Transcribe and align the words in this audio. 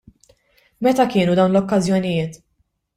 Meta 0.87 1.07
kienu 1.17 1.37
dawn 1.41 1.55
l-okkażjonijiet? 1.57 2.45